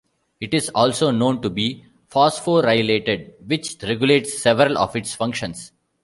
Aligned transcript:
It 0.39 0.55
is 0.55 0.69
also 0.73 1.11
known 1.11 1.43
to 1.43 1.49
be 1.51 1.85
phosphorylated 2.09 3.33
which 3.45 3.75
regulates 3.83 4.35
several 4.41 4.79
of 4.79 4.95
its 4.95 5.13
functions. 5.13 5.73